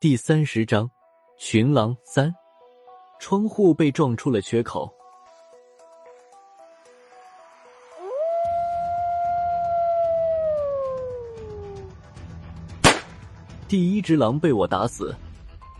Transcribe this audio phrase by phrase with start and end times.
[0.00, 0.88] 第三十章，
[1.40, 2.32] 群狼三，
[3.18, 4.88] 窗户被撞出了缺口。
[13.66, 15.12] 第一只狼被我打死，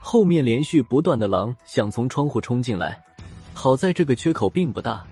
[0.00, 3.00] 后面连续不断的狼想从窗户冲进来，
[3.54, 5.06] 好在这个缺口并不大，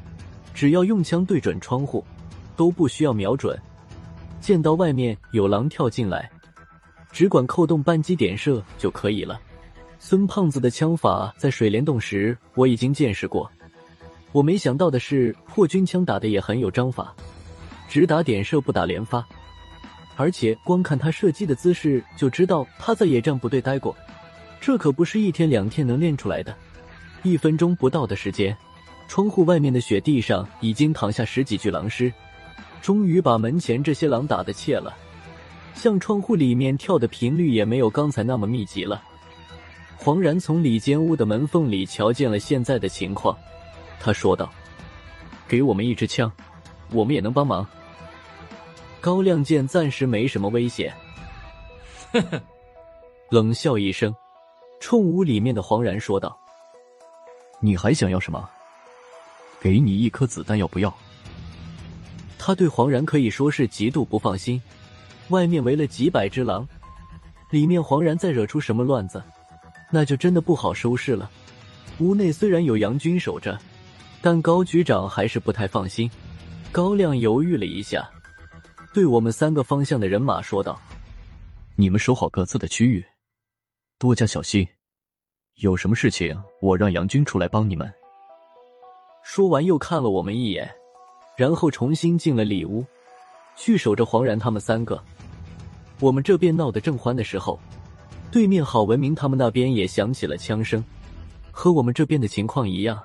[0.52, 2.04] 只要用枪对准窗户，
[2.56, 3.56] 都不需要瞄准。
[4.40, 6.28] 见到外面有狼跳进来。
[7.10, 9.40] 只管扣动扳机点射就可以了。
[9.98, 13.50] 孙胖子的枪法在水帘洞时我已经见识过，
[14.30, 17.12] 我没想到的是破军枪打的也很有章法，
[17.88, 19.26] 只打点射不打连发，
[20.16, 23.96] 而且光看他射击的姿势就知道他在野战部队待过，
[24.60, 26.54] 这可不是一天两天能练出来的。
[27.24, 28.56] 一分钟不到的时间，
[29.08, 32.12] 窗户外面的雪地上已经躺下十几具狼尸，
[32.80, 34.96] 终于把门前这些狼打得怯了。
[35.78, 39.02] 向窗户里面跳的频率也没有刚才那么密集了。
[39.96, 43.36] 黄然从里间屋的门缝里瞧见了现在的情况，
[44.00, 44.52] 他说道
[45.48, 46.30] ：“给我们一支枪，
[46.90, 47.66] 我们也能帮忙。”
[49.00, 50.92] 高亮见暂时没什么危险，
[52.12, 52.42] 呵呵，
[53.30, 54.14] 冷笑一声，
[54.80, 56.36] 冲屋里面的黄然说道
[57.60, 58.48] ：“你还想要什么？
[59.60, 60.92] 给你一颗子弹，要不要？”
[62.38, 64.60] 他对黄然可以说是极度不放心。
[65.28, 66.66] 外面围了几百只狼，
[67.50, 69.22] 里面黄然再惹出什么乱子，
[69.90, 71.30] 那就真的不好收拾了。
[71.98, 73.58] 屋内虽然有杨军守着，
[74.22, 76.10] 但高局长还是不太放心。
[76.70, 78.08] 高亮犹豫了一下，
[78.92, 80.80] 对我们三个方向的人马说道
[81.76, 83.04] ：“你们守好各自的区域，
[83.98, 84.66] 多加小心。
[85.56, 87.90] 有什么事情，我让杨军出来帮你们。”
[89.24, 90.70] 说完，又看了我们一眼，
[91.36, 92.84] 然后重新进了里屋，
[93.58, 95.02] 去守着黄然他们三个。
[96.00, 97.58] 我们这边闹得正欢的时候，
[98.30, 100.82] 对面郝文明他们那边也响起了枪声，
[101.50, 103.02] 和我们这边的情况一样，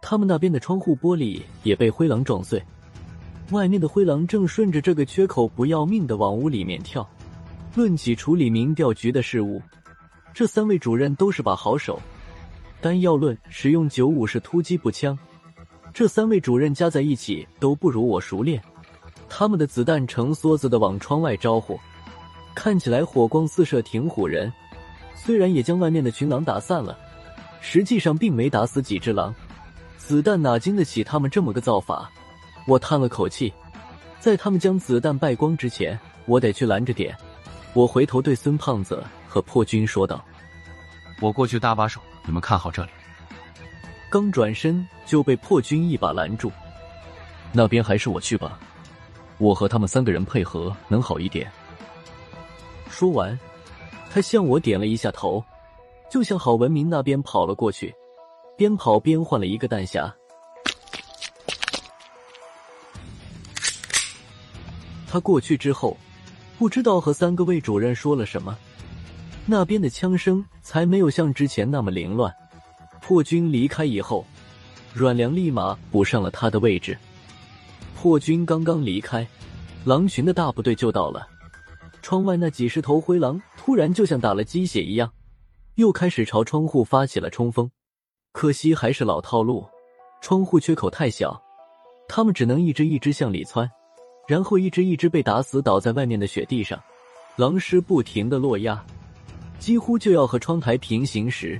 [0.00, 2.62] 他们那边的窗户玻璃也被灰狼撞碎，
[3.50, 7.06] 外面的灰狼正顺着这个缺口不要命的往屋里面跳。
[7.74, 9.60] 论起处理民调局的事务，
[10.32, 12.00] 这三位主任都是把好手，
[12.80, 15.18] 单要论使用九五式突击步枪，
[15.92, 18.62] 这三位主任加在一起都不如我熟练。
[19.34, 21.80] 他们的子弹成梭子的往窗外招呼。
[22.54, 24.52] 看起来火光四射，挺唬人。
[25.14, 26.98] 虽然也将外面的群狼打散了，
[27.62, 29.34] 实际上并没打死几只狼。
[29.96, 32.10] 子弹哪经得起他们这么个造法？
[32.66, 33.50] 我叹了口气，
[34.20, 37.16] 在他们将子弹败光之前，我得去拦着点。
[37.72, 40.22] 我回头对孙胖子和破军说道
[41.22, 42.90] ：“我过去搭把手，你们看好这里。”
[44.10, 46.52] 刚转身就被破军一把拦住
[47.50, 48.60] ：“那边还是我去吧，
[49.42, 51.50] 我和他们三个人配合能好一点。”
[52.88, 53.36] 说完，
[54.08, 55.44] 他向我点了一下头，
[56.08, 57.92] 就向郝文明那边跑了过去，
[58.56, 60.12] 边跑边换了一个弹匣。
[65.08, 65.96] 他过去之后，
[66.58, 68.56] 不知道和三个魏主任说了什么，
[69.44, 72.32] 那边的枪声才没有像之前那么凌乱。
[73.00, 74.24] 破军离开以后，
[74.94, 76.96] 阮良立马补上了他的位置。
[78.02, 79.24] 破军刚刚离开，
[79.84, 81.24] 狼群的大部队就到了。
[82.02, 85.08] 窗外那几十头灰狼突然就像打了鸡血一样，
[85.76, 87.70] 又开始朝窗户发起了冲锋。
[88.32, 89.64] 可惜还是老套路，
[90.20, 91.40] 窗户缺口太小，
[92.08, 93.70] 他们只能一只一只向里窜，
[94.26, 96.76] 然后一只一只被打死，倒在外面的雪地上。
[97.36, 98.84] 狼尸不停的落压，
[99.60, 101.56] 几乎就要和窗台平行时，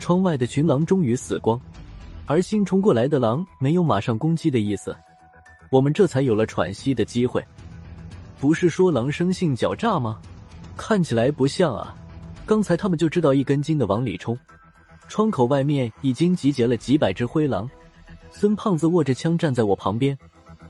[0.00, 1.60] 窗外的群狼终于死光，
[2.26, 4.96] 而新冲过来的狼没有马上攻击的意思，
[5.70, 7.44] 我们这才有了喘息的机会。
[8.40, 10.20] 不是说狼生性狡诈吗？
[10.76, 11.94] 看起来不像啊！
[12.44, 14.36] 刚才他们就知道一根筋的往里冲。
[15.08, 17.68] 窗口外面已经集结了几百只灰狼。
[18.32, 20.16] 孙胖子握着枪站在我旁边，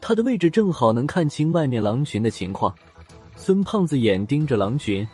[0.00, 2.74] 他的位置正好能看清外面狼群的情况。
[3.36, 5.06] 孙胖子眼盯着狼群，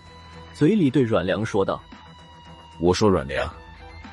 [0.54, 1.80] 嘴里对阮良说道
[2.80, 3.52] ：“我说阮良，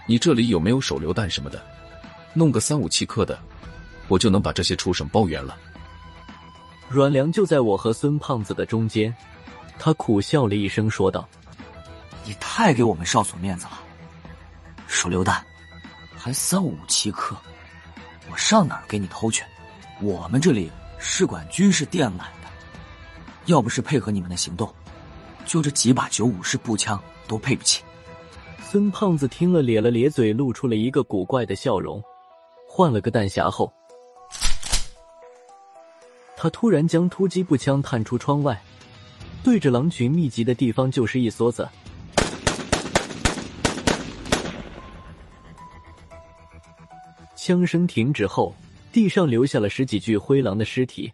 [0.07, 1.59] 你这里有没有手榴弹什么的？
[2.33, 3.39] 弄个三五七克的，
[4.07, 5.57] 我就能把这些畜生包圆了。”
[6.89, 9.15] 阮良就在我和孙胖子的中间，
[9.79, 11.27] 他苦笑了一声，说道
[12.23, 13.79] ：“你太给我们少佐面子了，
[14.85, 15.43] 手榴弹
[16.15, 17.35] 还三五七颗，
[18.31, 19.43] 我上哪儿给你偷去？
[20.01, 22.47] 我们这里是管军事电缆的，
[23.45, 24.71] 要不是配合你们的行动，
[25.45, 27.83] 就这几把九五式步枪都配不起。”
[28.69, 32.03] 孙胖子听了咧了咧嘴，露出了一个古怪的笑容，
[32.67, 33.73] 换了个弹匣后。
[36.43, 38.61] 他突然将突击步枪探出窗外。
[39.45, 41.65] 对着狼群密集的地方就是一梭子。
[47.37, 48.53] 枪声停止后
[48.91, 51.09] 地上留下了十几具灰狼的尸体。